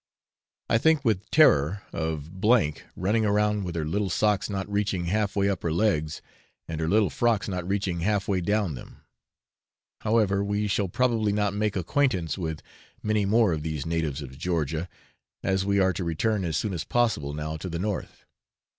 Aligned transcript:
I 0.67 0.79
think 0.79 1.05
with 1.05 1.29
terror 1.29 1.83
of 1.93 2.23
S 2.43 2.73
running 2.95 3.23
about 3.23 3.61
with 3.61 3.75
her 3.75 3.85
little 3.85 4.09
socks 4.09 4.49
not 4.49 4.67
reaching 4.67 5.05
half 5.05 5.35
way 5.35 5.47
up 5.47 5.61
her 5.61 5.71
legs, 5.71 6.23
and 6.67 6.81
her 6.81 6.87
little 6.87 7.11
frocks 7.11 7.47
not 7.47 7.67
reaching 7.67 7.99
half 7.99 8.27
way 8.27 8.41
down 8.41 8.73
them. 8.73 9.01
However, 9.99 10.43
we 10.43 10.67
shall 10.67 10.87
probably 10.89 11.31
not 11.31 11.53
make 11.53 11.75
acquaintance 11.75 12.35
with 12.35 12.63
many 13.03 13.25
more 13.25 13.53
of 13.53 13.61
these 13.61 13.85
natives 13.85 14.23
of 14.23 14.39
Georgia, 14.39 14.89
as 15.43 15.67
we 15.67 15.77
are 15.79 15.93
to 15.93 16.03
return 16.03 16.45
as 16.45 16.57
soon 16.57 16.73
as 16.73 16.83
possible 16.83 17.35
now 17.35 17.55
to 17.57 17.69
the 17.69 17.77
north. 17.77 18.25